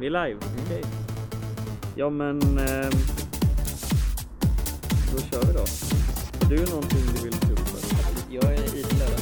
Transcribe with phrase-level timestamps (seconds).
[0.00, 0.82] Vi är live, okej.
[1.96, 2.42] Ja men...
[2.42, 2.92] ehm,
[5.12, 5.64] då kör vi då.
[6.40, 7.60] Har du någonting du vill ta upp?
[8.30, 9.18] Jag är idel.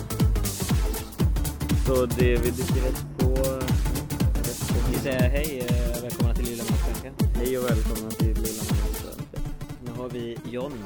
[1.87, 3.27] Så det vi dyker rätt på...
[4.35, 7.15] Rätt på Vi säger hej, eh, välkomna till Lilla Matsvenskan.
[7.35, 9.23] Hej och välkomna till Lilla Mansson.
[9.85, 10.85] Nu har vi John,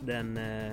[0.00, 0.72] den eh,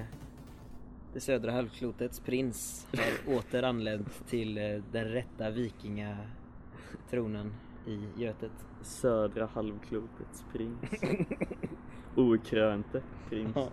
[1.14, 2.88] det södra halvklotets prins,
[3.28, 7.54] har åter anlänt till eh, den rätta vikingatronen
[7.88, 8.52] i Götet.
[8.82, 10.80] Södra halvklotets prins.
[12.16, 13.56] Okrönte prins.
[13.56, 13.70] Ja.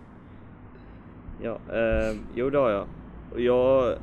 [1.42, 2.86] Ja, eh, jo det har jag.
[3.36, 3.98] Jag,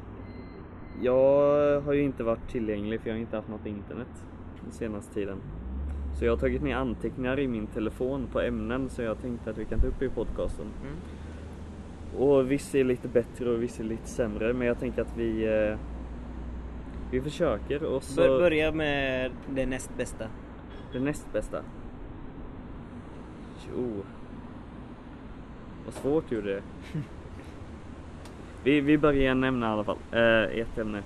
[1.01, 4.25] jag har ju inte varit tillgänglig för jag har inte haft något internet
[4.63, 5.37] den senaste tiden.
[6.13, 9.57] Så jag har tagit ner anteckningar i min telefon på ämnen som jag tänkte att
[9.57, 10.65] vi kan ta upp i podcasten.
[10.81, 10.95] Mm.
[12.23, 15.43] Och vissa är lite bättre och vissa är lite sämre men jag tänker att vi
[15.43, 15.77] eh,
[17.11, 20.25] vi försöker och så Bör, börja med det näst bästa.
[20.93, 21.61] det näst bästa.
[23.75, 24.03] Jo.
[25.85, 26.61] Vad svårt gjorde det.
[28.63, 29.97] vi, vi börjar nämna i alla fall.
[30.11, 31.03] Eh, ett ämne.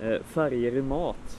[0.00, 1.38] Eh, färger i mat.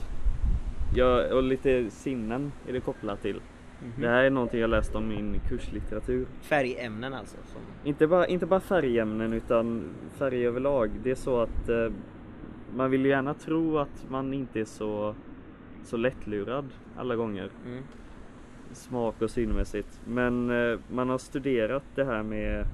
[0.96, 3.40] Ja, och lite sinnen är det kopplat till.
[3.82, 3.92] Mhm.
[4.00, 6.26] Det här är någonting jag läst om i min kurslitteratur.
[6.40, 7.36] Färgämnen alltså.
[7.44, 9.84] Som, Inte bara, inte bara färgämnen utan
[10.18, 10.90] färg överlag.
[11.02, 11.92] Det är så att eh,
[12.76, 15.14] man vill ju gärna tro att man inte är så,
[15.84, 17.50] så lättlurad alla gånger.
[17.66, 17.84] mm.
[18.72, 20.00] Smak och synmässigt.
[20.06, 22.66] Men eh, man har studerat det här med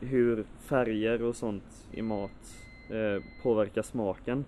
[0.00, 2.56] hur färger och sånt i mat
[2.90, 4.44] eh, påverkar smaken.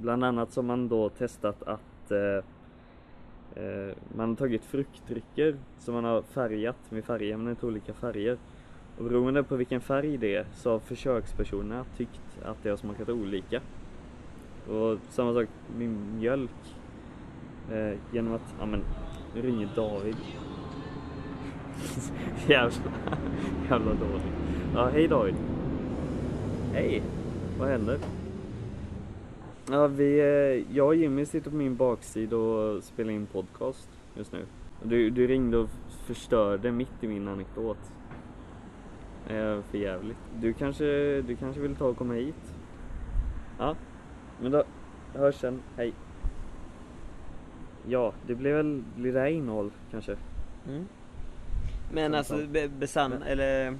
[0.00, 2.44] Bland annat så har man då testat att eh,
[3.64, 8.38] eh, man har tagit fruktdrycker som man har färgat med färgämnen till olika färger.
[8.98, 13.08] Och beroende på vilken färg det är så har försökspersonerna tyckt att det har smakat
[13.08, 13.60] olika.
[14.68, 16.76] Och samma sak med mjölk.
[17.72, 18.84] Eh, genom att, ja men,
[19.34, 20.16] nu ringer David.
[22.48, 22.76] jävla,
[23.70, 24.26] jävla dåligt.
[24.74, 25.34] Ja, hej David.
[26.72, 27.02] Hej,
[27.58, 27.98] vad händer?
[29.70, 34.32] Ja, vi, eh, jag och Jimmy sitter på min baksida och spelar in podcast just
[34.32, 34.46] nu.
[34.82, 35.68] Du, du ringde och
[36.06, 37.92] förstörde mitt i min anekdot.
[39.28, 40.16] Eh, för jävligt.
[40.40, 40.84] Du kanske,
[41.22, 42.54] du kanske vill ta och komma hit?
[43.58, 43.76] Ja,
[44.40, 44.64] men då
[45.14, 45.62] hörs sen.
[45.76, 45.92] Hej.
[47.88, 50.16] Ja, det blir väl blir det här innehåll kanske.
[50.68, 50.84] Mm.
[51.92, 53.78] Men Som alltså be, besann, Men- eller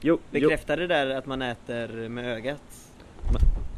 [0.00, 2.92] Jo, bekräftar det där att man äter med ögat?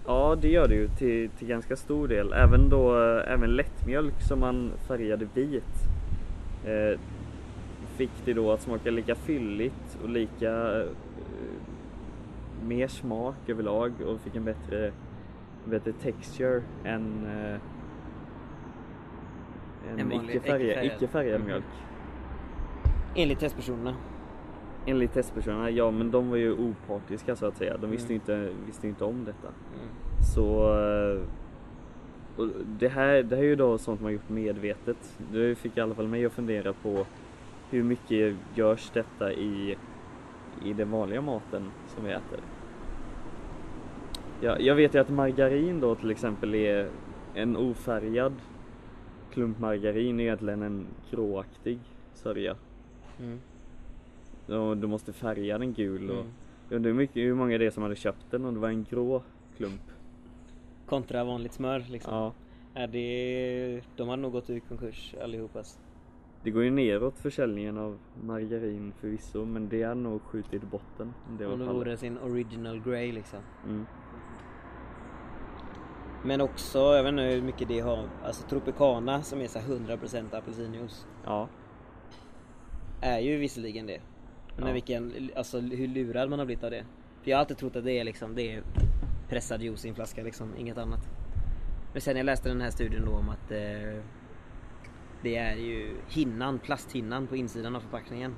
[0.07, 2.33] Ja, det gör det ju till, till ganska stor del.
[2.33, 2.97] Även då,
[3.27, 5.63] även lättmjölk som man färgade vit
[6.65, 7.01] eh,
[7.97, 10.87] fick det då att smaka lika fylligt och lika eh,
[12.67, 14.93] mer smak överlag och fick en bättre,
[15.65, 17.57] bättre texture än eh,
[19.93, 20.85] En en icke-färgad icke-färgad.
[20.85, 21.47] icke-färgad Mhm.
[21.47, 21.65] mjölk.
[23.15, 23.95] Enligt testpersonerna.
[24.87, 27.77] Enligt testpersonerna, ja men de var ju opartiska så att säga.
[27.77, 28.15] De visste Mm.
[28.15, 29.49] inte, visste inte om detta.
[29.49, 29.89] Mm.
[30.35, 31.21] Så eh,
[32.37, 32.47] och
[32.79, 35.19] det, här, det här är ju då sånt man gjort medvetet.
[35.33, 37.07] Det fick i alla fall mig att fundera på
[37.71, 39.77] hur mycket görs detta i,
[40.65, 42.41] i den vanliga maten som vi äter.
[44.41, 46.89] Ja, jag vet ju att margarin då till exempel är
[47.35, 48.33] en ofärgad
[49.33, 51.79] klump margarin är egentligen en gråaktig
[52.15, 52.57] sörja.
[53.21, 53.41] Mm.
[54.61, 56.33] Och du måste färga den gul och Mm.
[56.69, 58.69] jag undrar hur, mycket, hur många det är som hade köpt den om det var
[58.69, 59.23] en grå
[59.57, 59.81] klump.
[60.87, 62.15] Kontra vanligt smör liksom.
[62.15, 62.33] Ja.
[62.75, 65.63] Ja, det, de har nog gått i konkurs allihopa.
[66.43, 71.15] Det går ju neråt försäljningen av margarin förvisso men det är nog skjutit botten.
[71.39, 73.39] Det var Om det vore sin original grey liksom.
[73.67, 73.87] Mm.
[76.25, 79.69] Men också, jag vet inte hur mycket det har, alltså Tropicana som är så här
[79.69, 81.07] 100% apelsinjuice.
[81.25, 81.49] Ja,
[83.01, 84.01] Är ju visserligen det.
[84.57, 84.73] Men Ja.
[84.73, 86.85] vilken, alltså hur lurad man har blivit av det.
[87.23, 88.63] För jag har alltid trott att det är liksom, det är
[89.29, 91.09] pressad juice i en flaska liksom, inget annat.
[91.93, 94.03] Men sen jag läste den här studien då om att eh,
[95.23, 98.35] det är ju hinnan, plasthinnan på insidan av förpackningen.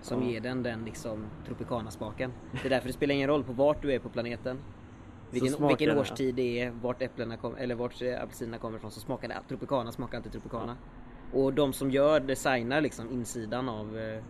[0.00, 0.28] Som Ja.
[0.28, 2.32] ger den den liksom Tropicana-smaken.
[2.52, 4.58] Det är därför det spelar ingen roll på vart du är på planeten.
[5.30, 7.92] Vilken, vilken årstid det är, vart äpplena kom, eller vart
[8.22, 10.76] apelsinerna kommer ifrån så smakar det, Tropicana smakar alltid Tropicana.
[11.32, 14.22] Och de som gör, designar liksom insidan av eh,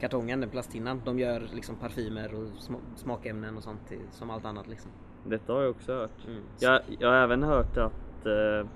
[0.00, 4.44] kartongen, den plasthinnan, de gör liksom parfymer och sm- smakämnen och sånt till, som allt
[4.44, 4.90] annat liksom.
[5.24, 6.26] detta har jag också hört.
[6.28, 6.42] Mm.
[6.60, 8.68] Jag, jag har även hört att eh,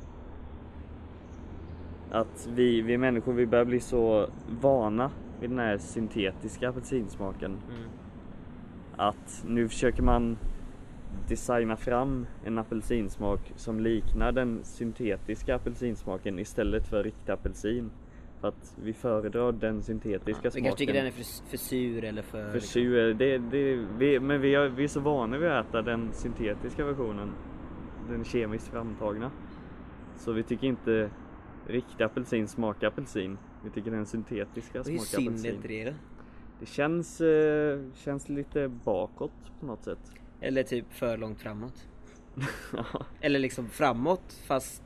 [2.10, 4.26] att vi, vi människor vi börjar bli så
[4.60, 5.10] vana
[5.40, 7.88] vid den här syntetiska apelsinsmaken Mm.
[8.96, 10.38] att nu försöker man
[11.28, 17.90] designa fram en apelsinsmak som liknar den syntetiska apelsinsmaken istället för riktig apelsin.
[18.40, 20.62] För att vi föredrar den syntetiska Vi smaken.
[20.64, 22.46] kanske tycker den är för, för sur eller för...
[22.46, 25.68] För liksom- sur, det, det, vi, men vi, har, vi är så vana vid att
[25.68, 27.30] äta den syntetiska versionen.
[28.10, 29.30] Den kemiskt framtagna.
[30.16, 31.10] Så vi tycker inte
[31.66, 33.38] riktig apelsin smakar apelsin.
[33.64, 35.54] Vi tycker den syntetiska Det är ju smakar synd apelsin.
[35.54, 35.92] inte det då.
[36.60, 40.12] Det känns, eh, känns lite bakåt på något sätt.
[40.40, 41.86] Eller typ för långt framåt.
[43.20, 44.82] Eller liksom framåt fast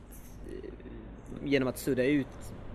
[0.46, 0.70] eh,
[1.44, 2.26] genom att sudda ut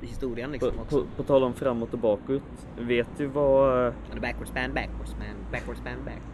[0.01, 1.01] historien på, liksom också.
[1.01, 2.67] på, på tal om framåt och bakåt.
[2.79, 6.25] Vet du vad, And backwards man, backwards man, backwards man, backwards.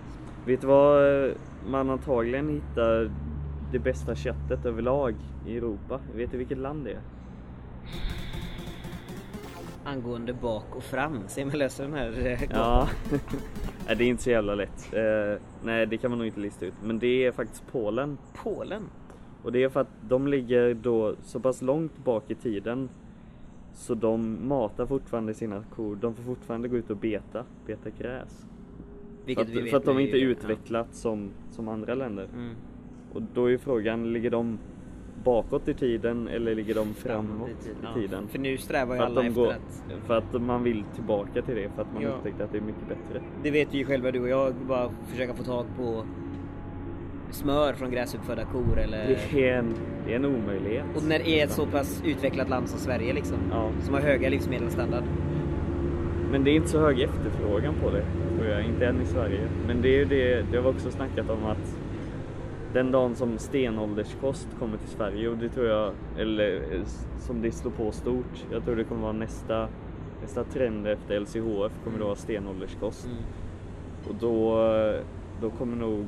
[0.45, 1.31] vet du vad eh,
[1.67, 3.11] man antagligen hittar
[3.71, 5.15] det bästa köttet överlag
[5.47, 5.99] i Europa?
[6.15, 7.01] Vet du vilket land det är?
[9.83, 12.89] Angående bak och fram, se om jag löser den här eh, Ja,
[13.87, 14.93] nej, det är inte så jävla lätt.
[14.93, 16.73] Eh, nej, det kan man nog inte lista ut.
[16.83, 18.17] Men det är faktiskt Polen.
[18.43, 18.83] Polen.
[19.43, 22.89] Och det är för att de ligger då så pass långt bak i tiden.
[23.73, 25.95] Så de matar fortfarande sina kor.
[25.95, 28.45] De får fortfarande gå ut och beta, beta gräs.
[29.19, 30.29] För Vilket att, vi vet för att de inte är ja.
[30.29, 32.27] utvecklat som, som andra länder.
[32.33, 32.55] Mm.
[33.13, 34.59] Och då är frågan, ligger de
[35.23, 37.49] bakåt i tiden eller ligger de framåt
[37.83, 38.27] Ja, i tiden?
[38.27, 41.69] För nu strävar ju alla efter går, att för att man vill tillbaka till det,
[41.75, 42.09] för att man Ja.
[42.09, 43.21] upptäckte att det är mycket bättre.
[43.43, 46.03] Det vet ju själva du och jag, bara försöka få tag på
[47.31, 49.17] smör från gräsuppfödda kor eller...
[49.31, 49.73] Det är en,
[50.05, 50.85] det är en omöjlighet.
[50.95, 53.37] Och när det är ett så pass utvecklat land som Sverige liksom.
[53.51, 53.69] Ja.
[53.81, 55.03] Som har höga livsmedelsstandard.
[56.31, 58.03] Men det är inte så hög efterfrågan på det,
[58.37, 58.65] tror jag.
[58.65, 59.39] Inte än i Sverige.
[59.67, 61.77] Men det är ju det, det har vi också snackat om att
[62.73, 66.61] den dagen som stenålderskost kommer till Sverige och det tror jag, eller
[67.19, 69.67] som det slår på stort, jag tror det kommer vara nästa,
[70.21, 73.05] nästa trend efter LCHF kommer det vara stenålderskost.
[73.05, 73.17] Mm.
[74.09, 74.55] Och då,
[75.41, 76.05] då kommer nog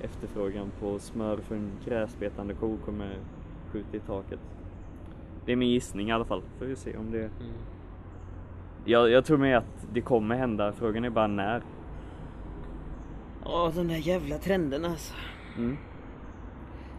[0.00, 3.16] efterfrågan på smör för en gräsbetande ko kommer
[3.72, 4.40] skjuta i taket.
[5.46, 7.18] Det är min gissning i alla fall, får vi se om det...
[7.18, 7.52] Mm.
[8.84, 11.62] Jag, jag tror med att det kommer hända, frågan är bara när.
[13.44, 15.14] Åh, de där jävla trenderna alltså.
[15.56, 15.76] Mm.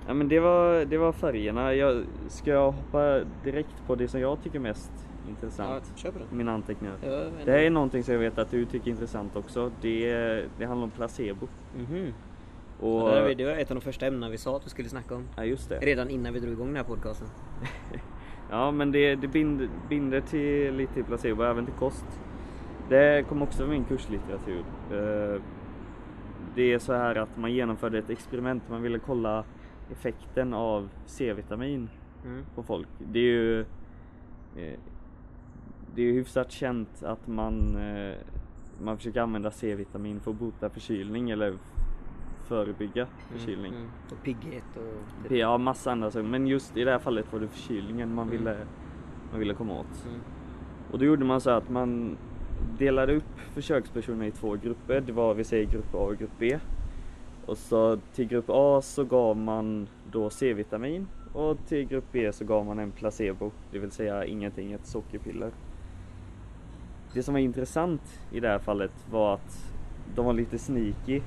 [0.07, 1.74] Ja men det var, det var färgerna.
[1.74, 4.92] Jag, ska jag hoppa direkt på det som jag tycker mest
[5.25, 5.94] Ja, intressant?
[6.04, 6.38] den.
[6.38, 6.96] Mina anteckningar.
[7.04, 7.10] Ja,
[7.46, 9.72] Det här är någonting som jag vet att du tycker är intressant också.
[9.81, 10.12] Det,
[10.57, 11.48] det handlar om placebo.
[11.78, 12.13] Mhm.
[12.80, 14.90] Och, Det, var, det var ett av de första ämnena vi sa att vi skulle
[14.90, 15.28] snacka om.
[15.38, 15.78] ja just det.
[15.80, 17.28] Redan innan vi drog igång den här podcasten.
[18.50, 22.06] Ja men det, det binder, binder till lite till placebo, även till kost.
[22.90, 24.63] Det kom också från min kurslitteratur.
[24.92, 25.42] Eh,
[26.56, 29.44] Det är så här att man genomförde ett experiment, man ville kolla
[29.92, 31.90] effekten av C-vitamin
[32.26, 32.46] Mm.
[32.56, 32.88] på folk.
[33.00, 33.60] Det är ju
[34.56, 34.80] eh,
[35.96, 38.16] Det är ju hyfsat känt att man eh,
[38.84, 41.58] Man försöker använda C-vitamin för att bota förkylning eller
[42.48, 43.74] förebygga förkylning.
[43.74, 43.88] Mm.
[44.12, 45.32] Och pigghet och...
[45.32, 46.28] Ja, massa andra saker.
[46.28, 48.38] Men just i det här fallet var det förkylningen man Mm.
[48.38, 48.58] ville,
[49.32, 50.06] man ville komma åt.
[50.10, 50.20] Mm.
[50.92, 52.18] Och då gjorde man så att man
[52.78, 55.02] delade upp försökspersoner i två grupper.
[55.02, 56.60] Det var vi säger grupp A och grupp B.
[57.45, 62.45] Och så till grupp A så gav man då C-vitamin och till grupp B så
[62.45, 65.51] gav man en placebo, det vill säga ingenting, ett sockerpiller.
[67.13, 68.01] Det som var intressant
[68.31, 69.74] i det här fallet var att
[70.15, 71.21] de var lite sneaky.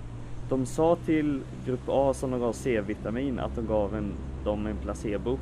[0.49, 4.13] De sa till grupp A som de gav C-vitamin att de gav en,
[4.45, 5.39] dem en placebo.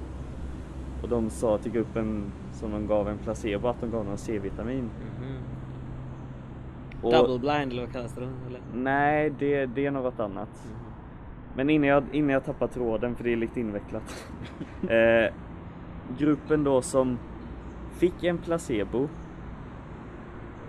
[1.03, 4.91] Och de sa till gruppen som de gav en placebo att de gav dem C-vitamin.
[5.21, 5.56] Mhm.
[7.07, 8.27] Och- Double blind eller vad kallas det då?
[8.49, 8.61] Eller?
[8.75, 10.49] Nej, det, det är något annat.
[10.65, 10.77] Mhm.
[11.57, 14.27] Men innan jag, innan jag tappar tråden, för det är lite invecklat.
[14.89, 15.35] eh,
[16.19, 17.19] gruppen då som
[17.99, 19.09] fick en placebo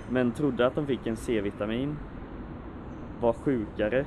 [0.10, 1.98] men trodde att de fick en C-vitamin
[3.22, 4.06] var sjukare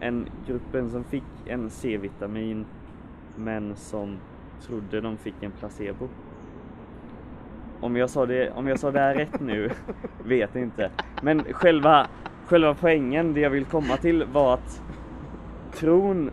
[0.00, 2.66] än gruppen som fick en C-vitamin
[3.36, 4.16] men som
[4.62, 6.08] trodde de fick en placebo.
[7.80, 9.70] Om jag sa det, om jag sa det här rätt nu,
[10.24, 10.90] vet inte.
[11.22, 12.06] Men själva,
[12.46, 14.82] själva poängen, det jag vill komma till var att
[15.74, 16.30] tron...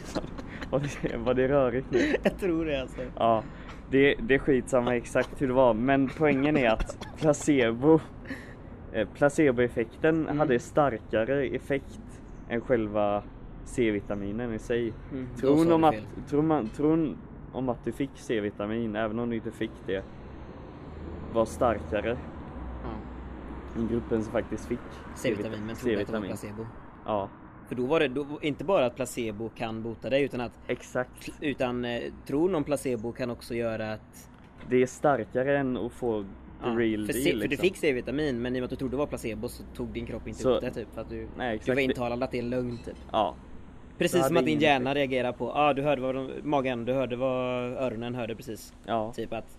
[0.70, 2.14] var, det, var det rörigt nu?
[2.22, 3.00] Jag tror det alltså.
[3.18, 3.42] Ja,
[3.90, 8.00] det, det är skitsamma exakt hur det var, men poängen är att placebo,
[8.92, 10.38] eh, placeboeffekten Mm.
[10.38, 12.00] hade starkare effekt
[12.48, 13.22] än själva
[13.64, 14.92] C-vitaminen i sig.
[15.12, 15.94] Mm, Tron om, att,
[16.30, 17.16] tron, man, tron
[17.52, 20.02] om att du fick C-vitamin, även om du inte fick det,
[21.32, 22.16] var starkare
[23.76, 24.78] än gruppen som faktiskt fick
[25.14, 26.66] C-vitamin men trodde att det var placebo.
[27.06, 27.28] Ja,
[27.68, 31.28] För då var det då, inte bara att placebo kan bota dig utan att exakt.
[31.40, 34.30] utan eh, tron om placebo kan också göra att
[34.70, 36.28] Det är starkare än att få the
[36.62, 37.24] Ja, real för, deal.
[37.24, 37.62] C, för du liksom.
[37.62, 40.06] fick C-vitamin men i och med att du trodde det var placebo så tog din
[40.06, 42.38] kropp inte Så- upp det typ för att du, Nej, du var intalad att det
[42.38, 42.96] är lögn typ.
[43.12, 43.34] Ja.
[43.98, 46.92] Precis som att din hjärna reagerar på, ja ah, du hörde vad de, magen, du
[46.92, 48.74] hörde vad öronen hörde precis.
[48.86, 49.58] Ja, Typ att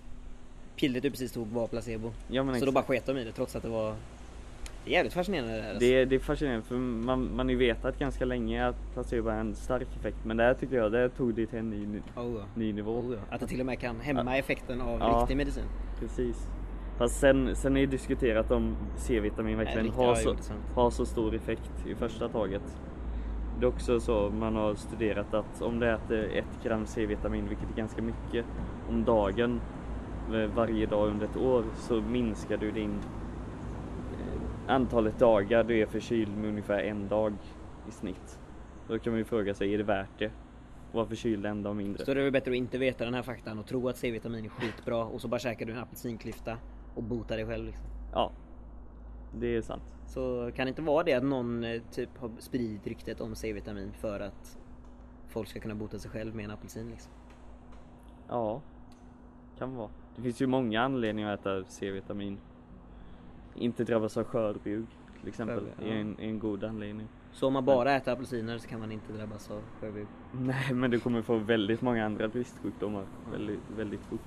[0.77, 2.11] pillret du precis tog var placebo.
[2.27, 2.73] ja Så då exakt.
[2.73, 3.95] bara sket de i det trots att det var
[4.85, 5.79] Det är jävligt fascinerande det här alltså.
[5.79, 9.29] Det, är- det är fascinerande för man, man har ju vetat ganska länge att placebo
[9.29, 12.01] har en stark effekt men det här tycker jag, det tog det till en ny,
[12.15, 12.91] oh, ny nivå.
[12.91, 13.15] Oh.
[13.29, 15.19] Att det till och med kan hämma effekten av Ja.
[15.21, 15.63] riktig medicin.
[15.99, 16.47] Precis.
[16.97, 20.35] Fast sen, sen är det diskuterat om C-vitamin verkligen riktigt, har så,
[20.75, 22.61] har så stor effekt i första taget.
[23.59, 27.69] Det är också så man har studerat att om du äter ett gram C-vitamin, vilket
[27.71, 28.45] är ganska mycket,
[28.89, 29.61] om dagen
[30.55, 32.99] varje dag under ett år så minskar du din
[34.11, 37.33] eh, antalet dagar du är förkyld med ungefär en dag
[37.87, 38.39] i snitt.
[38.87, 40.31] Då kan man ju fråga sig, är det värt det?
[40.91, 42.05] Vara förkyld en dag mindre?
[42.05, 44.45] Så då är det bättre att inte veta den här faktan och tro att C-vitamin
[44.45, 46.57] är skitbra och så bara käkar du en apelsinklyfta
[46.95, 47.85] och botar dig själv liksom.
[48.13, 48.31] Ja,
[49.39, 49.95] det är sant.
[50.05, 53.91] Så kan det inte vara det att någon eh, typ har spridit ryktet om C-vitamin
[53.93, 54.57] för att
[55.27, 57.11] folk ska kunna bota sig själv med en apelsin liksom.
[58.29, 58.61] Ja,
[59.57, 59.89] kan vara.
[60.15, 62.37] Det finns ju många anledningar att äta C-vitamin.
[63.55, 64.85] Inte drabbas av skörbjugg
[65.19, 65.63] till exempel.
[65.79, 65.99] Det är ja.
[65.99, 67.07] en, en god anledning.
[67.31, 70.07] Så om man bara äter apelsiner så kan man inte drabbas av skörbjugg.
[70.31, 74.21] Nej, men du kommer få väldigt många andra bristsjukdomar väldigt, väldigt fort.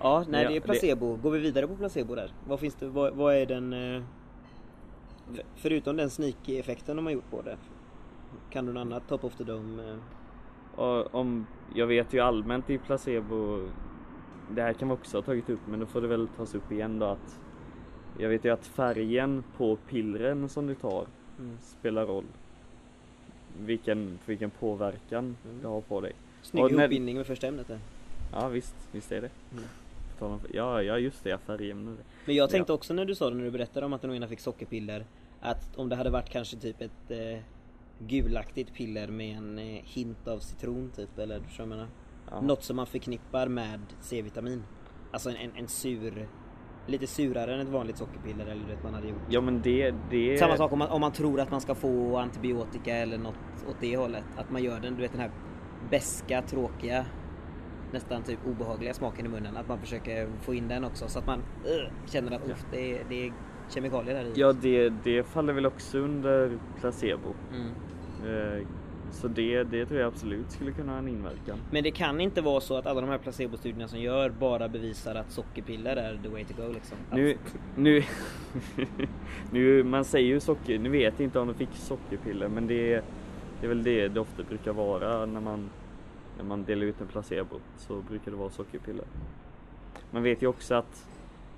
[0.00, 1.16] Ja, nej Ja, det är det- placebo.
[1.16, 2.32] Går vi vidare på placebo där?
[2.48, 3.72] Vad finns det, vad, vad är den...
[3.72, 4.02] Eh,
[5.54, 7.56] förutom den sneaky-effekten de har gjort på det.
[8.50, 9.82] Kan du något annat top of the dome?
[9.90, 9.96] Eh,
[10.80, 13.68] Och om, jag vet ju allmänt i placebo,
[14.50, 16.72] det här kan vi också ha tagit upp men då får det väl tas upp
[16.72, 17.38] igen då att
[18.18, 21.06] jag vet ju att färgen på pillren som du tar
[21.38, 21.58] Mm.
[21.62, 22.24] spelar roll.
[23.60, 25.58] Vilken, vilken påverkan Mm.
[25.62, 26.12] det har på dig.
[26.42, 27.78] snygg när- ihopbindning med första ämnet där.
[28.32, 29.30] Ja visst, visst är det.
[29.52, 30.38] Mm.
[30.52, 31.96] Ja, ja just det, ja, färgämne.
[32.26, 34.28] Men jag tänkte också när du sa det, när du berättade om att den ena
[34.28, 35.04] fick sockerpiller
[35.40, 37.38] Att om det hade varit kanske typ ett eh,
[37.98, 41.86] gulaktigt piller med en eh, hint av citron typ eller du jag menar?
[42.30, 42.40] Ja.
[42.40, 44.64] Något som man förknippar med C-vitamin
[45.12, 46.28] Alltså en, en, en sur
[46.86, 50.38] Lite surare än ett vanligt sockerpiller eller det man hade gjort Ja men det, det...
[50.38, 53.34] Samma sak om man, om man tror att man ska få antibiotika eller något
[53.68, 55.30] åt det hållet Att man gör den, du vet den här
[55.90, 57.06] beska, tråkiga
[57.92, 61.26] Nästan typ obehagliga smaken i munnen Att man försöker få in den också så att
[61.26, 63.32] man uh, känner att uff, det, är, det är
[63.68, 67.34] kemikalier här i Ja det, det faller väl också under placebo.
[67.52, 67.68] mm.
[68.24, 68.66] Eh,
[69.14, 71.58] Så det, det tror jag absolut skulle kunna ha en inverkan.
[71.70, 75.14] Men det kan inte vara så att alla de här placebostudierna som gör bara bevisar
[75.14, 76.96] att sockerpiller är the way to go liksom.
[77.12, 77.36] Nu,
[77.76, 78.02] nu,
[79.50, 83.04] nu, man säger ju socker, nu vet jag inte om de fick sockerpiller men det,
[83.60, 85.70] det är väl det det ofta brukar vara när man,
[86.36, 89.04] när man delar ut en placebo så brukar det vara sockerpiller.
[90.10, 91.06] Man vet ju också att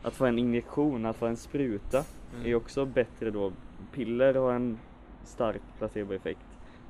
[0.03, 2.47] att få en injektion, att få en spruta Mm.
[2.47, 3.53] är också bättre då.
[3.93, 4.79] Piller har en
[5.25, 6.46] stark placeboeffekt.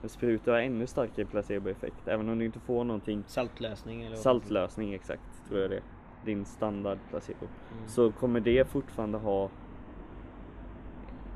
[0.06, 4.94] En spruta har ännu starkare placeboeffekt även om du inte får någonting Saltlösning eller Saltlösning
[4.94, 5.82] exakt, tror jag det.
[6.24, 7.46] Din standard placebo.
[7.72, 7.88] Mm.
[7.88, 9.50] Så kommer det fortfarande ha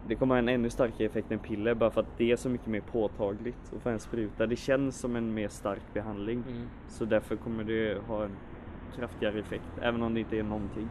[0.08, 2.48] Det kommer ha en ännu starkare effekt än piller bara för att det är så
[2.48, 3.72] mycket mer påtagligt.
[3.72, 6.44] Och för en spruta, det känns som en mer stark behandling.
[6.48, 6.68] Mm.
[6.88, 8.36] Så därför kommer det ha en
[8.96, 10.88] kraftigare effekt, även om det inte är någonting.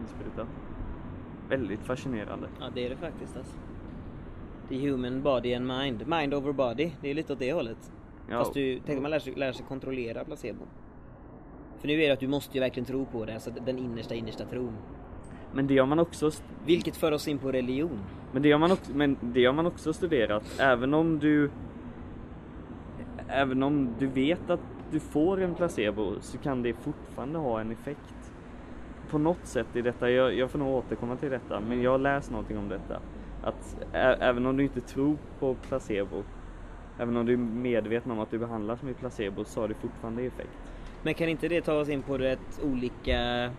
[0.00, 0.46] En spruta.
[1.48, 2.48] Väldigt fascinerande.
[2.60, 3.56] Ja det är det faktiskt alltså.
[4.72, 6.06] The human body and mind.
[6.06, 6.90] Mind over body.
[7.00, 7.92] Det är lite åt det hållet.
[8.30, 10.64] Ja, Fast du, tänk om man lär sig, lär sig kontrollera placebo.
[11.78, 14.14] För nu är det att du måste ju verkligen tro på det, alltså den innersta
[14.14, 14.76] innersta tron.
[15.52, 16.30] Men det har man också
[16.66, 17.98] Vilket för oss in på religion.
[18.32, 20.60] Men det har man också, men det har man också studerat.
[20.60, 21.50] Även om du
[23.28, 24.60] Även om du vet att
[24.90, 28.32] du får en placebo så kan det fortfarande ha en effekt.
[29.10, 31.98] På något sätt i detta, jag, jag får nog återkomma till detta, men jag har
[31.98, 33.00] läst någonting om detta.
[33.42, 36.22] Att ä, även om du inte tror på placebo,
[36.98, 40.22] även om du är medveten om att du behandlas med placebo så har det fortfarande
[40.22, 40.58] effekt.
[41.02, 43.50] Men kan inte det ta oss in på rätt olika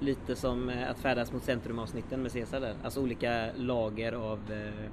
[0.00, 2.74] Lite som eh, att färdas mot centrum avsnitten med Caesar där.
[2.84, 4.90] Alltså olika lager av eh,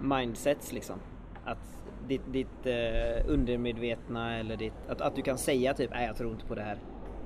[0.00, 0.96] mindsets liksom.
[1.44, 6.16] Att ditt, ditt eh, undermedvetna eller ditt, att, att du kan säga typ nej jag
[6.16, 6.78] tror inte på det här.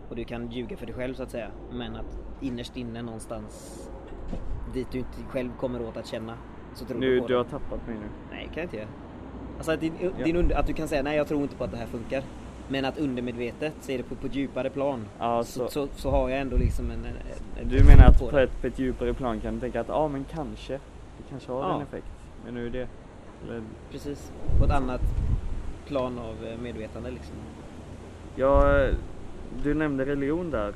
[0.09, 1.51] Och du kan ljuga för dig själv så att säga.
[1.73, 3.81] Men att innerst inne någonstans
[4.75, 6.35] dit du inte själv kommer åt att känna
[6.75, 8.07] så tror Nu, du på du har tappat mig nu.
[8.31, 8.89] Nej, kan jag inte göra.
[9.57, 10.25] Alltså att, din, Ja.
[10.25, 12.23] din under, att du kan säga nej jag tror inte på att det här funkar.
[12.69, 15.07] Men att undermedvetet ser det på, på ett djupare plan.
[15.19, 17.05] Ja, så, så- så, så har jag ändå liksom en...
[17.05, 17.15] en,
[17.63, 20.09] en Du menar att på ett, på ett djupare plan kan du tänka att ja
[20.09, 21.77] men kanske, det kanske har Ja.
[21.77, 22.07] en effekt.
[22.45, 22.89] Men nu är det,
[23.45, 24.33] eller, Precis.
[24.59, 25.01] På ett annat
[25.87, 27.37] plan av eh, medvetande liksom.
[28.37, 28.87] ja,
[29.63, 30.75] du nämnde religion där.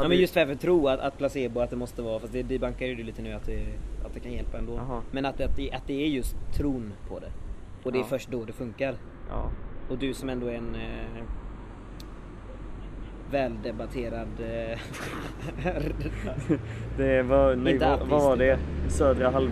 [0.00, 2.42] Ja men just för att tro att, att placebo, att det måste vara, fast det
[2.42, 3.64] debankar ju lite nu att det,
[4.06, 4.74] att det kan hjälpa ändå.
[4.76, 5.02] Jaha.
[5.10, 7.30] Men att, att, det, att det är just tron på det.
[7.82, 8.06] Och det är Ja.
[8.08, 8.94] först då det funkar.
[9.30, 9.50] Ja.
[9.90, 11.24] Och du som ändå är en eh,
[13.30, 14.78] väldebatterad eh,
[16.96, 18.58] Det var, nej, vad, vad var det?
[18.88, 19.50] Södra halv...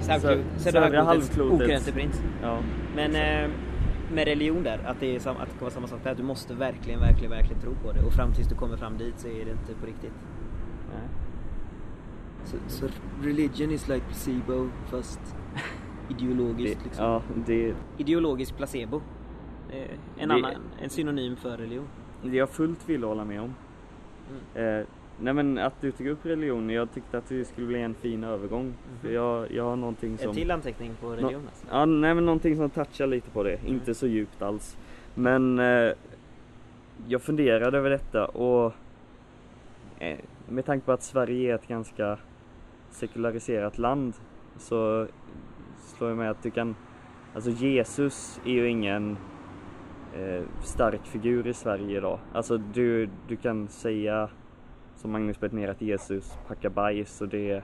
[0.00, 2.22] Södra, Sö- södra halvklotets okrönte prins.
[2.42, 2.58] Ja.
[2.96, 3.50] Men eh,
[4.12, 6.14] med religion där, att det, är sam, att det kan vara samma sak där.
[6.14, 8.02] Du måste verkligen, verkligen, verkligen tro på det.
[8.02, 10.12] Och fram tills du kommer fram dit så är det inte på riktigt.
[10.92, 11.08] Nej.
[12.44, 12.86] Så, så
[13.22, 15.20] religion is like placebo fast
[16.08, 17.04] ideologiskt Det, liksom.
[17.04, 19.00] ja, det, Ideologisk placebo.
[20.18, 21.86] En Det- annan, en synonym för religion.
[22.22, 23.54] det jag fullt vill hålla med om.
[24.54, 24.86] Eh,
[25.20, 28.24] nej men att du tog upp religion, jag tyckte att det skulle bli en fin
[28.24, 28.74] övergång.
[29.00, 30.28] För jag, jag har någonting som...
[30.28, 31.66] En till anteckning på religion alltså.
[31.70, 33.58] Ja, nej men någonting som touchar lite på det.
[33.66, 34.76] Inte så djupt alls.
[35.14, 35.92] Men eh,
[37.06, 38.74] jag funderade över detta och
[39.98, 42.18] eh, med tanke på att Sverige är ett ganska
[42.90, 44.14] sekulariserat land
[44.58, 45.06] så
[45.78, 46.74] slår jag med att du kan
[47.34, 49.16] Alltså Jesus är ju ingen
[50.16, 52.18] eh, stark figur i Sverige idag.
[52.32, 54.28] Alltså du, du kan säga
[55.00, 57.62] som Magnus Bettner att Jesus packar bajs och det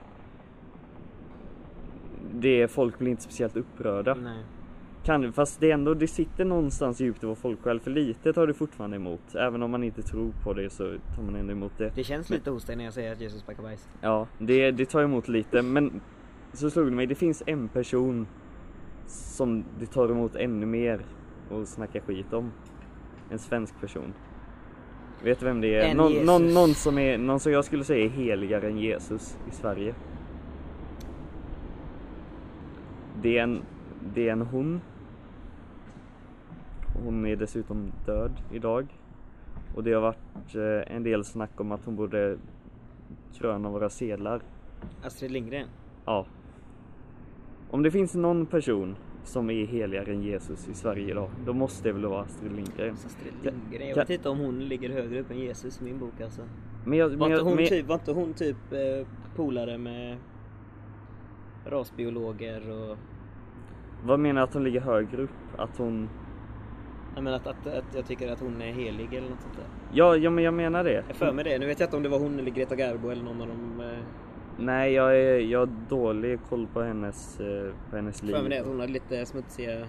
[2.33, 4.13] det folk blir inte speciellt upprörda.
[4.13, 4.43] Nej.
[5.03, 8.47] Kan, fast det är ändå, det sitter någonstans djupt i vår folksjäl för lite tar
[8.47, 9.35] du fortfarande emot.
[9.35, 11.91] Även om man inte tror på det så tar man ändå emot det.
[11.95, 13.87] Det känns lite hos dig när jag säger att Jesus packar bajs.
[14.01, 16.01] Ja, det, det tar emot lite men
[16.53, 18.27] så slog det mig, det finns en person
[19.07, 21.05] som du tar emot ännu mer
[21.49, 22.51] och snackar skit om.
[23.31, 24.13] En svensk person.
[25.23, 25.95] Vet du vem det är?
[25.95, 29.55] Någon, någon, någon, som är, någon som jag skulle säga är heligare än Jesus i
[29.55, 29.95] Sverige.
[33.21, 33.61] Det är en,
[34.13, 34.81] det är en hon.
[37.03, 38.87] Hon är dessutom död idag.
[39.75, 42.37] Och det har varit eh, en del snack om att hon borde
[43.33, 44.41] kröna våra sedlar.
[45.03, 45.67] Astrid Lindgren.
[46.05, 46.25] Ja.
[47.69, 48.95] Om det finns någon person
[49.27, 52.93] som är heligare än Jesus i Sverige idag, då måste det väl vara Astrid Lindgren.
[52.93, 53.89] Astrid Ka- Lindgren.
[53.89, 56.41] Jag vet inte om hon ligger högre upp än Jesus i min bok alltså.
[56.85, 60.17] Men jag, Var men inte hon, men, typ, var inte hon typ eh, polare med
[61.65, 62.97] rasbiologer och...
[64.05, 65.29] vad menar du att hon ligger högre upp?
[65.57, 66.09] Att hon...
[67.15, 69.65] Jag menar att, att, att jag tycker att hon är helig eller något sånt där.
[69.93, 71.03] Ja, ja men jag menar det.
[71.07, 71.59] Jag för mig det.
[71.59, 73.81] Nu vet jag inte om det var hon eller Greta Garbo eller någon av dem.
[73.81, 73.99] Eh,
[74.59, 78.33] Nej, jag, är, jag har dålig koll på hennes, eh, på hennes liv.
[78.33, 79.87] för mig det hon hade lite smutsiga...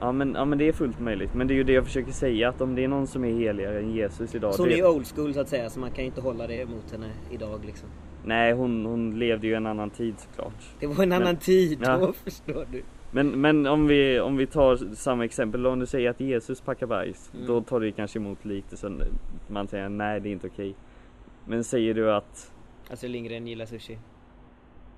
[0.00, 1.34] Ja men, ja men det är fullt möjligt.
[1.34, 3.32] Men det är ju det jag försöker säga, att om det är någon som är
[3.32, 4.54] heligare än Jesus idag.
[4.54, 4.74] Så hon det...
[4.74, 6.92] är ju old school så att säga, så man kan ju inte hålla det mot
[6.92, 7.88] henne idag liksom.
[8.24, 10.54] Nej, hon, hon levde ju en annan tid såklart.
[10.80, 11.98] Det var en annan Men- tid, Ja.
[11.98, 12.82] då förstår du.
[13.12, 16.86] Men, men om, vi, om vi tar samma exempel, om du säger att Jesus packar
[16.86, 17.46] bajs, Mm.
[17.46, 18.92] då tar du kanske emot lite så
[19.48, 20.74] man säger nej det är inte okej.
[21.50, 22.52] Men säger du att,
[22.90, 23.98] Astrid Lindgren gillar sushi.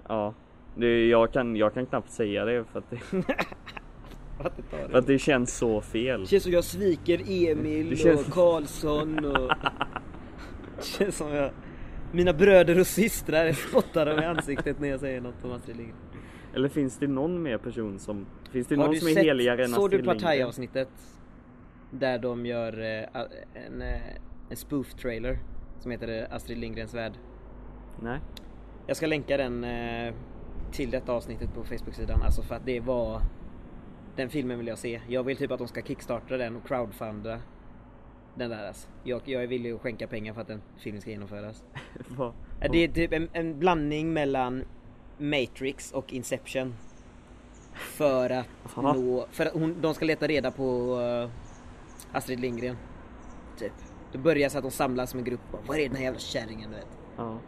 [0.08, 0.34] ja,
[0.76, 2.96] det, jag, kan, jag kan knappt säga det för att det,
[4.90, 6.20] för att det känns så fel.
[6.20, 9.52] Det känns som jag sviker Emil känns- och Karlsson och...
[10.76, 11.50] Det känns som jag...
[12.12, 15.98] Mina bröder och systrar spottar dem i ansiktet när jag säger något om Astrid Lindgren.
[16.54, 19.64] Eller finns det någon mer person som, finns det Har någon som är sett- heligare
[19.64, 20.18] än Såg du Astrid Lindgren?
[20.18, 20.88] Partaj-avsnittet?
[21.90, 23.22] Där de gör eh,
[23.66, 24.00] en, eh,
[24.50, 25.38] en spoof-trailer
[25.82, 27.12] som heter eh, Astrid Lindgrens Värld.
[28.02, 28.20] Nej?
[28.86, 30.14] Jag ska länka den eh,
[30.72, 33.20] till detta avsnittet på Facebook-sidan, alltså för att det var...
[34.16, 35.00] Den filmen vill jag se.
[35.08, 37.40] Jag vill typ att de ska kickstarta den och crowdfunda
[38.34, 38.88] den där alltså.
[39.04, 41.64] jag, jag är villig att skänka pengar för att den filmen ska genomföras.
[42.08, 42.32] Vad-
[42.72, 44.64] Det är typ en, en blandning mellan
[45.18, 46.74] Matrix och Inception.
[47.74, 48.92] För att Aha.
[48.92, 51.30] nå, för att hon, de ska leta reda på eh,
[52.16, 52.76] Astrid Lindgren.
[53.58, 53.72] Typ.
[54.12, 56.18] Det börjar så att de samlas som en grupp och var är den här jävla
[56.18, 56.98] kärringen du vet.
[57.16, 57.38] Ja.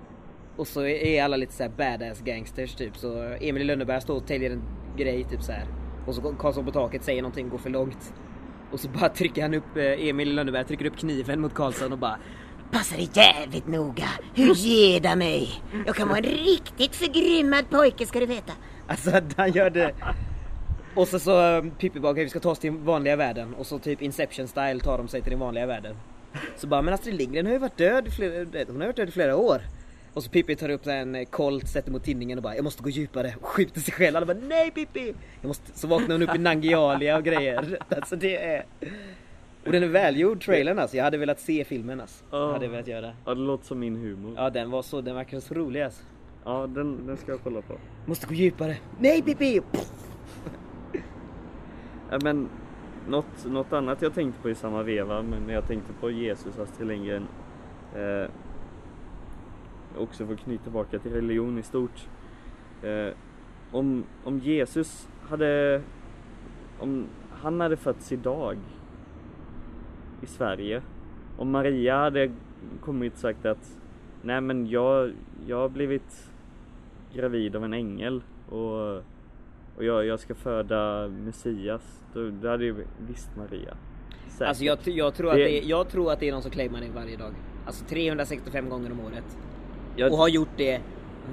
[0.57, 2.97] Och så är alla lite såhär badass gangsters typ.
[2.97, 4.63] Så Emil i Lönneberga står och täljer en
[4.97, 5.67] grej typ så här.
[6.07, 8.15] Och så Karlsson på taket säger någonting, går för långt.
[8.73, 11.93] Och så bara trycker han upp, eh, Emil i Lönneberga trycker upp kniven mot Karlsson
[11.93, 12.19] och bara
[12.71, 14.09] Passa dig jävligt noga.
[14.35, 15.63] Hur ger det mig?
[15.87, 18.53] Jag kan vara en riktigt förgrymmad pojke ska du veta.
[18.87, 19.95] Alltså han gör det.
[20.95, 23.55] Och så så um, Pippi bara, okej vi ska ta oss till vanliga världen.
[23.55, 25.97] Och så typ Inception style tar de sig till den vanliga världen.
[26.57, 29.09] Så bara, men Astrid Lindgren har ju varit död i flera, hon har varit död
[29.09, 29.63] i flera år.
[30.15, 32.83] Och så Pippi tar upp en eh, Colt, sätter mot tinningen och bara, jag måste
[32.83, 33.35] gå djupare.
[33.41, 34.17] Och skjuter sig själv.
[34.17, 35.15] Alla bara, nej Pippi!
[35.41, 37.79] Jag måste, så vaknar hon upp i Nangialia och grejer.
[37.89, 38.65] Alltså det är...
[39.67, 40.97] Och den är välgjord trailern alltså.
[40.97, 42.25] Jag hade velat se filmen alltså.
[42.31, 42.53] Ja.
[42.53, 43.13] Hade jag velat göra.
[43.25, 44.35] ja, det låter som min humor.
[44.37, 46.03] Ja den var så, den verkar så rolig alltså.
[46.45, 47.75] Ja, den, den ska jag kolla på.
[48.07, 48.77] Måste gå djupare.
[49.01, 49.61] Nej Pippi!
[52.11, 52.49] Ja, men
[53.09, 56.59] något, något annat jag tänkte på i samma veva, men när jag tänkte på Jesus,
[56.59, 57.27] Astrid Lindgren.
[57.95, 58.31] Eh,
[59.99, 62.09] också för att knyta tillbaka till religion i stort.
[62.83, 63.15] Eh,
[63.73, 65.83] om, om Jesus hade,
[66.79, 68.59] om han hade fötts idag
[70.21, 70.83] i Sverige,
[71.39, 72.31] om Maria hade
[72.81, 73.79] kommit och sagt att
[74.23, 75.13] nej men jag,
[75.47, 76.31] jag har blivit
[77.15, 79.03] gravid av en ängel och,
[79.77, 82.75] och jag, jag ska föda Messias, då, då hade ju
[83.09, 83.75] visst Maria.
[84.29, 84.49] Säkert.
[84.49, 86.51] Alltså jag, jag, tror att Det- det, är- jag tror att det är någon som
[86.51, 87.33] claimar det varje dag.
[87.67, 89.39] Alltså 365 gånger om året.
[89.97, 90.81] Jag- Och har gjort det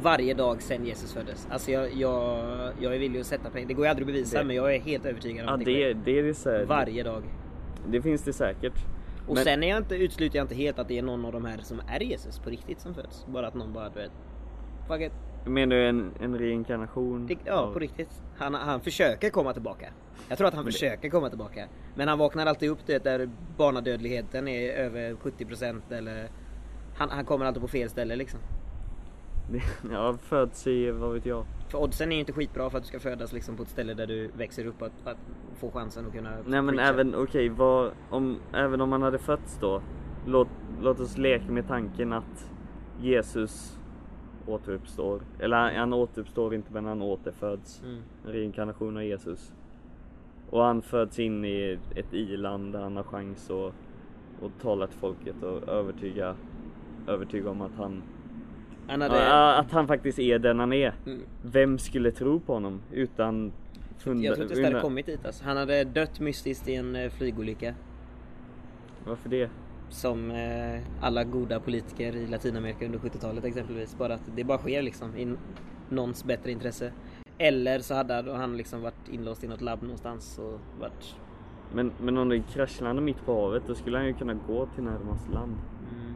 [0.01, 1.47] varje dag sedan Jesus föddes.
[1.51, 2.39] Alltså jag, jag,
[2.82, 3.67] jag är villig att sätta pengar.
[3.67, 5.65] Det går ju aldrig att bevisa Det- men jag är helt övertygad om Ja att
[5.65, 7.23] det, det, det är det här, Varje dag.
[7.88, 8.73] Det finns det säkert.
[9.27, 11.32] Och Men- sen är jag inte, utesluter jag inte helt att det är någon av
[11.32, 13.25] de här som är Jesus på riktigt som föds.
[13.27, 14.12] Bara att någon bara du vet.
[14.88, 15.12] Fuck it.
[15.45, 17.30] Menar du en, en reinkarnation?
[17.45, 18.23] Ja av- på riktigt.
[18.41, 19.86] Han, han försöker komma tillbaka.
[20.30, 21.67] Jag tror att han Men det- försöker komma tillbaka.
[21.95, 26.30] Men han vaknar alltid upp det där barnadödligheten är över 70% eller
[26.95, 28.39] han, han kommer alltid på fel ställe liksom.
[29.91, 31.45] Ja, föds i, vad vet jag.
[31.69, 33.93] För oddsen är ju inte skitbra för att du ska födas liksom på ett ställe
[33.93, 35.17] där du växer upp att, att
[35.60, 36.89] få chansen att kunna Nej men preacha.
[36.89, 39.82] även, okej, vad, om, även om man hade fötts då.
[40.25, 40.47] Låt,
[40.82, 42.49] låt oss leka med tanken att
[42.99, 43.80] Jesus
[44.52, 45.22] återuppstår.
[45.40, 47.82] Eller han, han återuppstår inte men han återföds.
[47.84, 48.02] Mm.
[48.26, 49.54] En reinkarnation av Jesus.
[50.50, 53.74] Och han föds in i ett i-land där han har chans att,
[54.46, 56.36] att tala till folket och övertyga,
[57.08, 58.04] övertyga om att han,
[58.88, 60.94] Han hade, ja, att han faktiskt är den han är.
[61.06, 61.22] Mm.
[61.44, 63.52] Vem skulle tro på honom utan
[63.98, 65.44] funda, jag tror inte det hade kommit dit alltså.
[65.44, 67.74] Han hade dött mystiskt i en eh, flygolycka.
[69.06, 69.50] Varför det?
[69.91, 73.97] Som eh, alla goda politiker i Latinamerika under 70-talet exempelvis.
[73.97, 75.36] Bara att det bara sker liksom i
[75.89, 76.93] någons bättre intresse.
[77.38, 81.15] Eller så hade han liksom varit inlåst i något labb någonstans och varit...
[81.73, 84.84] Men, men om det kraschlandade mitt på havet då skulle han ju kunna gå till
[84.84, 85.56] närmaste land
[85.93, 86.13] Mm.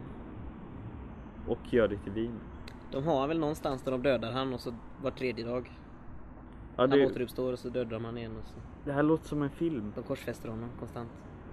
[1.48, 2.40] och göra det till Wien.
[2.92, 5.72] De har väl någonstans där de dödar han och så var tredje dag.
[6.76, 8.56] Ja, Han det, återuppstår och så dödar de han igen och så.
[8.86, 9.92] det här låter som en film.
[9.96, 11.10] De korsfäster honom konstant.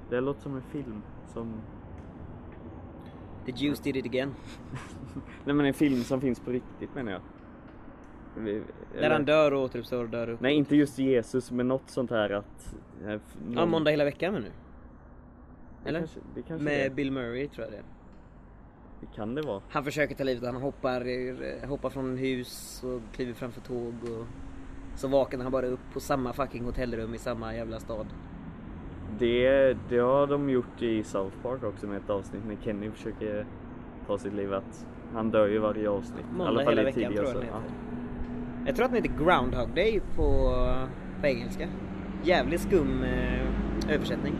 [0.09, 1.03] Det här låter som en film.
[1.27, 1.53] Som...
[3.47, 4.35] The Jews did it again.
[5.45, 7.21] Nej men en film som finns på riktigt menar jag.
[8.37, 10.41] Vi- Där eller- han dör och återuppstår och dör upp.
[10.41, 12.75] Nej inte just Jesus men något sånt här att...
[13.05, 14.51] eh, f- Ja, någon- måndag hela veckan men nu.
[15.83, 15.99] Det Eller?
[16.01, 16.95] Kanske, det kanske Med det.
[16.95, 17.85] Bill Murray tror jag det är.
[19.01, 19.63] det kan det vara.
[19.69, 24.27] Han försöker ta livet han hoppar, hoppar från hus och kliver framför tåg och
[24.97, 28.07] så vaknar han bara upp på samma fucking hotellrum i samma jävla stad.
[29.19, 33.47] Det, det har de gjort i South Park också med ett avsnitt när Kenny försöker
[34.07, 36.21] ta sitt liv att han dör ju varje avsnitt.
[36.21, 37.75] I alla Måndag fall hela i veckan tidigare tror jag den heter.
[38.59, 38.67] ja.
[38.67, 40.55] Jag tror att den heter Groundhog Day på,
[41.21, 41.69] på engelska.
[42.25, 44.35] Jävligt skum eh, översättning.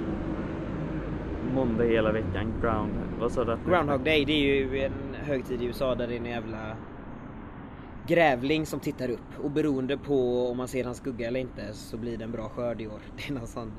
[1.55, 2.93] Måndag hela veckan, ground.
[3.21, 3.59] Vad sa du?
[3.67, 6.77] Groundhog Day det är ju en högtid i USA där det är en jävla
[8.07, 11.97] grävling som tittar upp och beroende på om man ser hans skugga eller inte så
[11.97, 13.01] blir det en bra skörd i år.
[13.17, 13.73] Det är någon sån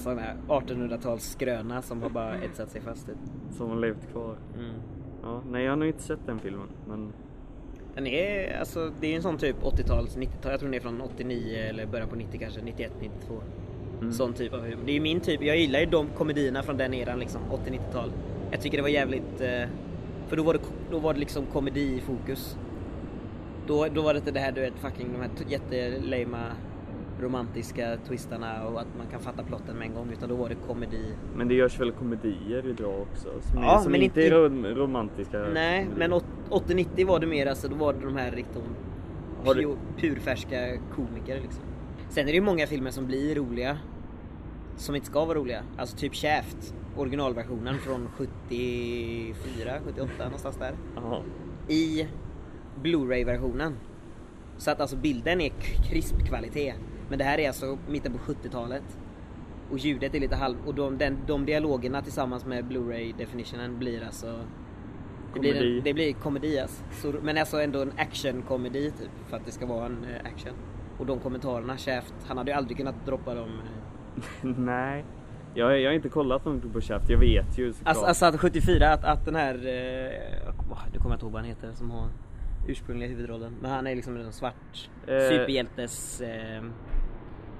[0.00, 3.08] sån här 1800-tals skröna som har bara etsat sig fast.
[3.50, 4.36] Som har levt kvar.
[4.58, 4.74] Mm.
[5.22, 6.68] Ja, nej jag har nog inte sett den filmen.
[6.88, 7.12] Men
[7.94, 11.00] Den är alltså, det är en sån typ 80-tals, 90-tal, jag tror den är från
[11.00, 13.42] 89 eller början på 90 kanske, 91, 92.
[14.00, 14.12] Mm.
[14.12, 14.82] Sån typ av humor.
[14.86, 18.12] Det är min typ, jag gillar ju de komedierna från den eran liksom, 80-90-tal.
[18.50, 19.68] Jag tycker det var jävligt, eh,
[20.28, 20.60] för då var det,
[20.90, 22.56] då var det liksom komedi i fokus.
[23.66, 26.46] Då, då var det inte det här du vet fucking de här jättelama
[27.20, 30.54] romantiska twistarna och att man kan fatta plotten med en gång utan då var det
[30.66, 31.14] komedi.
[31.36, 33.28] Men det görs väl komedier idag också?
[33.40, 35.98] Som, Ja, är, som men inte är rom romantiska Nej, komedier.
[35.98, 36.24] men åt-
[36.66, 38.62] 80-90 var det mer alltså, då var det de här riktigt
[39.44, 41.62] pur, purfärska komiker liksom.
[42.08, 43.78] Sen är det ju många filmer som blir roliga.
[44.76, 45.62] Som inte ska vara roliga.
[45.76, 50.74] Alltså typ Shaft, originalversionen från 74, 78 någonstans där.
[50.96, 51.22] Jaha.
[51.68, 52.06] I
[52.82, 53.76] Blu-ray-versionen.
[54.58, 55.48] Så att alltså bilden är
[55.90, 56.74] krispkvalitet.
[57.10, 58.98] Men det här är alltså mitten på 70-talet.
[59.70, 60.56] Och ljudet är lite halv...
[60.66, 64.40] Och de, den, de dialogerna tillsammans med Blu-ray definitionen blir alltså...
[65.34, 65.78] Det blir, Komedi.
[65.78, 66.84] en, det blir komedi alltså.
[66.92, 69.10] Så, men alltså ändå en actionkomedi typ.
[69.28, 70.52] För att det ska vara en eh, action.
[70.98, 73.48] Och de kommentarerna, Shaft, han hade ju aldrig kunnat droppa dem.
[73.48, 74.48] eh.
[74.58, 75.04] nej.
[75.54, 77.10] Jag, jag har inte kollat något på Shaft.
[77.10, 77.88] Jag vet ju såklart.
[77.88, 79.54] Alltså, alltså att 74, att, att den här...
[79.54, 80.52] Eh,
[80.92, 82.08] nu kommer jag inte ihåg vad han heter som har
[82.68, 83.56] ursprungliga huvudrollen.
[83.60, 85.18] Men han är liksom en svart Eh.
[85.28, 86.20] superhjältes...
[86.20, 86.62] Eh,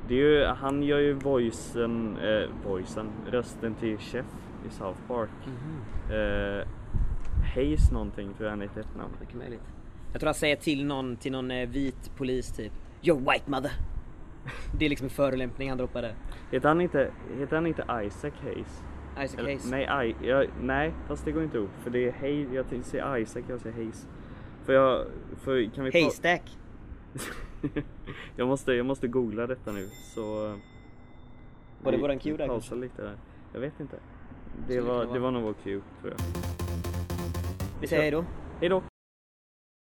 [0.08, 4.26] Det är ju, han gör ju voicen, eh, voicen, rösten till Chef
[4.68, 5.30] i South Park.
[5.46, 5.80] mhm,
[6.14, 6.66] Eh,
[7.54, 9.12] Hayes någonting tror jag han heter efternamn.
[9.20, 9.62] mycket möjligt.
[10.12, 12.72] Jag tror han säger till någon, till någon eh, vit polis typ.
[13.02, 13.70] Your white mother.
[14.78, 16.14] Det är liksom en förolämpning han droppade.
[16.50, 18.82] Heter han inte, heter han inte Isaac Hayes?
[19.24, 19.70] Isaac Eller, Hayes.
[19.70, 21.70] nej, I, jag, nej, fast det går inte ihop.
[21.82, 24.08] För det är Hayes, jag säga Isaac, jag säger Hayes.
[24.64, 26.58] För jag, för kan vi Haystack.
[28.36, 30.46] jag, måste, jag måste googla detta nu så...
[30.46, 30.54] eh,
[31.82, 33.16] Var det vi våran cue där pausar lite där.
[33.52, 33.96] Jag vet inte.
[34.68, 36.20] Det var, det var nog vår cue tror jag.
[37.80, 38.24] Vi säger hejdå.
[38.60, 38.82] Hejdå!